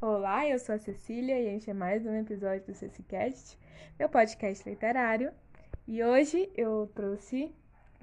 [0.00, 3.58] Olá, eu sou a Cecília e este é mais um episódio do Cecicast,
[3.98, 5.32] meu podcast literário.
[5.88, 7.50] E hoje eu trouxe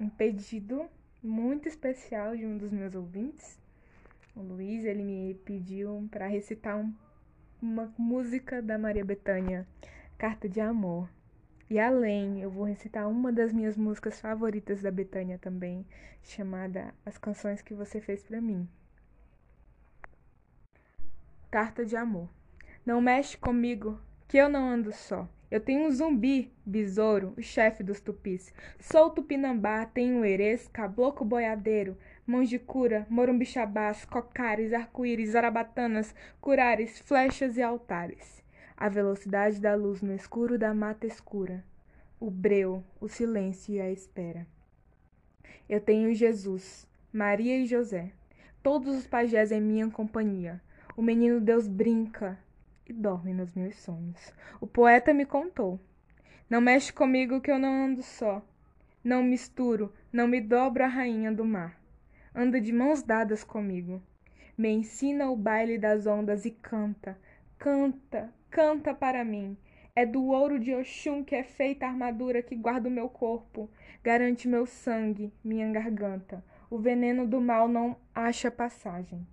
[0.00, 0.88] um pedido
[1.22, 3.60] muito especial de um dos meus ouvintes.
[4.34, 6.92] O Luiz, ele me pediu para recitar um,
[7.60, 9.68] uma música da Maria Bethânia,
[10.18, 11.08] Carta de Amor.
[11.70, 15.86] E além, eu vou recitar uma das minhas músicas favoritas da Bethânia também,
[16.22, 18.68] chamada As Canções que Você Fez para Mim.
[21.52, 22.30] Carta de Amor.
[22.82, 25.28] Não mexe comigo, que eu não ando só.
[25.50, 28.54] Eu tenho um zumbi, besouro, o chefe dos tupis.
[28.80, 37.58] Sou tupinambá, tenho erês, cabloco boiadeiro, mãos de cura, morumbixabás, cocares, arco-íris, zarabatanas, curares, flechas
[37.58, 38.42] e altares.
[38.74, 41.62] A velocidade da luz no escuro da mata escura.
[42.18, 44.46] O breu, o silêncio e a espera.
[45.68, 48.10] Eu tenho Jesus, Maria e José,
[48.62, 50.62] todos os pajés em minha companhia.
[50.96, 52.38] O menino Deus brinca,
[52.86, 54.32] e dorme nos meus sonhos.
[54.60, 55.80] O poeta me contou.
[56.48, 58.42] Não mexe comigo que eu não ando só.
[59.02, 61.80] Não misturo, não me dobro a rainha do mar.
[62.34, 64.02] Anda de mãos dadas comigo.
[64.56, 67.18] Me ensina o baile das ondas e canta,
[67.58, 69.56] canta, canta para mim.
[69.96, 73.70] É do ouro de Oxum que é feita a armadura que guarda o meu corpo,
[74.02, 76.44] garante meu sangue, minha garganta.
[76.70, 79.26] O veneno do mal não acha passagem.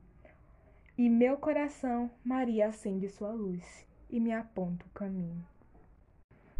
[1.00, 5.42] E meu coração, Maria acende sua luz e me aponta o caminho.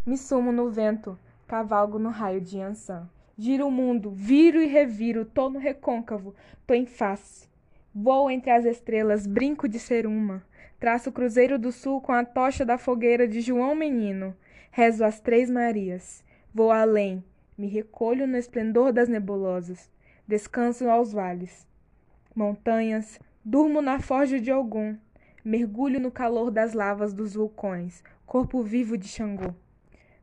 [0.06, 3.10] Me sumo no vento, cavalgo no raio de Ansan.
[3.38, 6.34] Giro o mundo, viro e reviro, tô no recôncavo,
[6.66, 7.50] tô em face.
[7.94, 10.42] Vou entre as estrelas, brinco de ser uma.
[10.80, 14.34] Traço o Cruzeiro do Sul com a tocha da fogueira de João Menino.
[14.72, 16.24] Rezo as Três Marias.
[16.54, 17.22] Vou além,
[17.58, 19.92] me recolho no esplendor das nebulosas.
[20.26, 21.68] Descanso aos vales.
[22.34, 23.20] Montanhas,
[23.52, 24.96] Durmo na forja de algum,
[25.44, 29.56] mergulho no calor das lavas dos vulcões, corpo vivo de Xangô.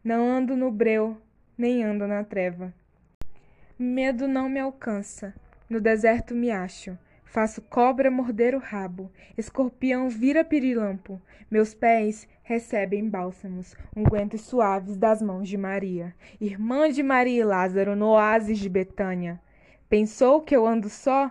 [0.05, 1.21] Não ando no breu,
[1.59, 2.73] nem ando na treva.
[3.77, 5.35] Medo não me alcança,
[5.69, 6.97] no deserto me acho.
[7.25, 11.21] Faço cobra morder o rabo, escorpião vira pirilampo.
[11.51, 17.97] Meus pés recebem bálsamos, ungüentos suaves das mãos de Maria, irmã de Maria e Lázaro
[17.97, 19.41] no oásis de Betânia.
[19.89, 21.29] Pensou que eu ando só?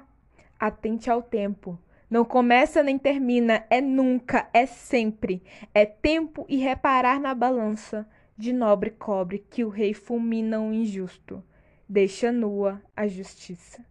[0.59, 1.77] Atente ao tempo,
[2.09, 5.41] não começa nem termina, é nunca, é sempre.
[5.73, 8.07] É tempo e reparar na balança
[8.37, 11.43] de nobre cobre que o rei fulmina o injusto,
[11.87, 13.83] deixa nua a justiça.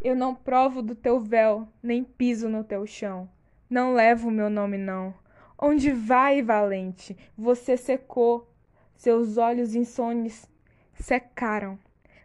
[0.00, 3.28] Eu não provo do teu véu, nem piso no teu chão.
[3.68, 5.14] Não levo o meu nome, não.
[5.58, 7.16] Onde vai, valente?
[7.36, 8.50] Você secou,
[8.96, 10.48] seus olhos insones
[10.94, 11.78] secaram.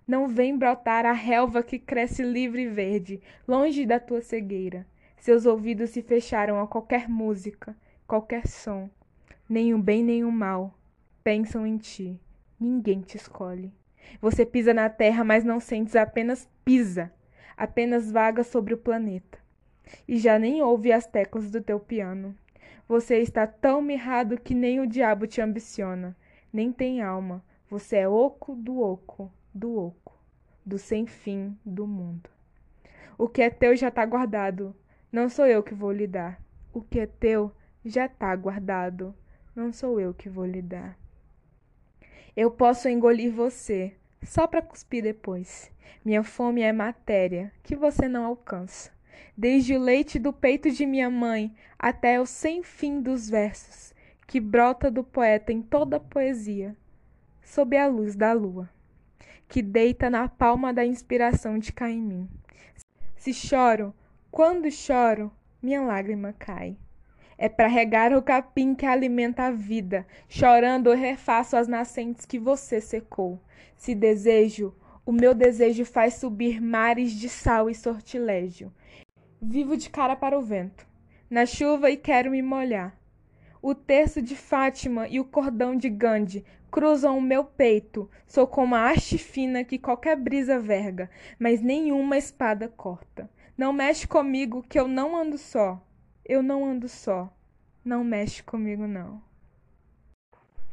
[0.07, 4.87] Não vem brotar a relva que cresce livre e verde, longe da tua cegueira.
[5.17, 7.75] Seus ouvidos se fecharam a qualquer música,
[8.07, 8.89] qualquer som.
[9.49, 10.73] O bem o mal
[11.21, 12.17] pensam em ti.
[12.57, 13.73] Ninguém te escolhe.
[14.21, 17.11] Você pisa na terra, mas não sentes, apenas pisa,
[17.57, 19.37] apenas vaga sobre o planeta.
[20.07, 22.33] E já nem ouve as teclas do teu piano.
[22.87, 26.15] Você está tão mirrado que nem o diabo te ambiciona,
[26.51, 27.43] nem tem alma.
[27.69, 30.15] Você é oco do oco do oco,
[30.63, 32.29] do sem fim do mundo.
[33.17, 34.75] O que é teu já está guardado,
[35.11, 36.39] não sou eu que vou lhe dar.
[36.71, 37.51] O que é teu
[37.83, 39.15] já está guardado,
[39.55, 40.95] não sou eu que vou lhe dar.
[42.35, 45.71] Eu posso engolir você, só para cuspir depois.
[46.05, 48.91] Minha fome é matéria que você não alcança.
[49.35, 53.95] Desde o leite do peito de minha mãe até o sem fim dos versos
[54.27, 56.75] que brota do poeta em toda a poesia,
[57.41, 58.69] sob a luz da lua
[59.47, 62.29] que deita na palma da inspiração de cá em mim.
[63.15, 63.93] Se choro,
[64.29, 65.31] quando choro,
[65.61, 66.77] minha lágrima cai.
[67.37, 70.07] É para regar o capim que alimenta a vida.
[70.27, 73.39] Chorando, eu refaço as nascentes que você secou.
[73.75, 74.75] Se desejo,
[75.05, 78.73] o meu desejo faz subir mares de sal e sortilégio.
[79.41, 80.87] Vivo de cara para o vento,
[81.29, 82.97] na chuva e quero me molhar.
[83.61, 88.09] O terço de Fátima e o cordão de Gandhi cruzam o meu peito.
[88.27, 91.09] Sou como a haste fina que qualquer brisa verga,
[91.39, 93.29] mas nenhuma espada corta.
[93.57, 95.81] Não mexe comigo que eu não ando só.
[96.23, 97.33] Eu não ando só.
[97.83, 99.21] Não mexe comigo não.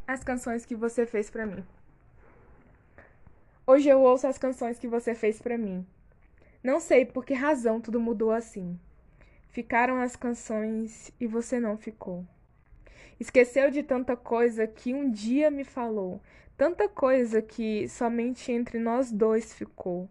[0.07, 1.65] As canções que você fez para mim.
[3.67, 5.87] Hoje eu ouço as canções que você fez para mim.
[6.63, 8.79] Não sei por que razão tudo mudou assim.
[9.49, 12.27] Ficaram as canções e você não ficou.
[13.19, 16.21] Esqueceu de tanta coisa que um dia me falou,
[16.57, 20.09] tanta coisa que somente entre nós dois ficou.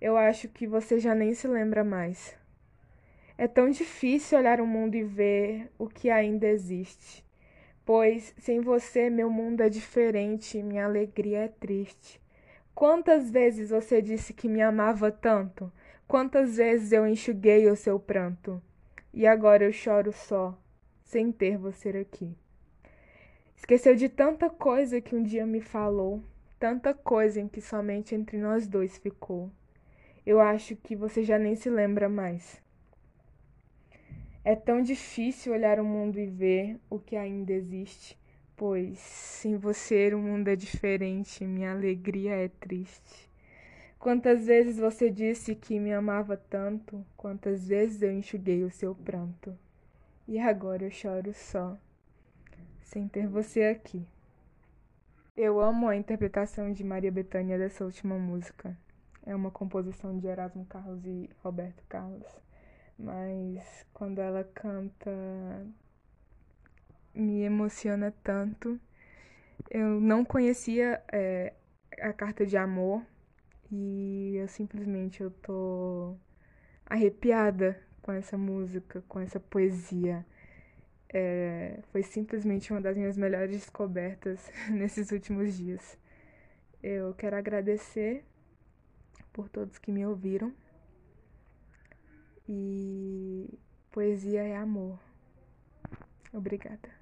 [0.00, 2.36] Eu acho que você já nem se lembra mais.
[3.38, 7.24] É tão difícil olhar o mundo e ver o que ainda existe.
[7.84, 12.20] Pois sem você meu mundo é diferente, minha alegria é triste.
[12.74, 15.72] Quantas vezes você disse que me amava tanto?
[16.06, 18.62] Quantas vezes eu enxuguei o seu pranto?
[19.12, 20.56] E agora eu choro só,
[21.04, 22.36] sem ter você aqui.
[23.56, 26.22] Esqueceu de tanta coisa que um dia me falou,
[26.58, 29.50] tanta coisa em que somente entre nós dois ficou.
[30.26, 32.60] Eu acho que você já nem se lembra mais.
[34.44, 38.18] É tão difícil olhar o mundo e ver o que ainda existe,
[38.56, 43.30] pois sem você o mundo é diferente, minha alegria é triste.
[44.00, 49.56] Quantas vezes você disse que me amava tanto, quantas vezes eu enxuguei o seu pranto.
[50.26, 51.76] E agora eu choro só,
[52.80, 54.06] sem ter você aqui.
[55.36, 58.76] Eu amo a interpretação de Maria Bethânia dessa última música.
[59.24, 62.42] É uma composição de Erasmo Carlos e Roberto Carlos
[63.02, 65.10] mas quando ela canta
[67.14, 68.80] me emociona tanto.
[69.70, 71.54] Eu não conhecia é,
[72.00, 73.02] a carta de amor
[73.70, 76.16] e eu simplesmente eu tô
[76.86, 80.26] arrepiada com essa música, com essa poesia.
[81.08, 85.96] É, foi simplesmente uma das minhas melhores descobertas nesses últimos dias.
[86.82, 88.24] Eu quero agradecer
[89.32, 90.52] por todos que me ouviram.
[92.48, 93.58] E
[93.90, 94.98] poesia é amor.
[96.32, 97.01] Obrigada.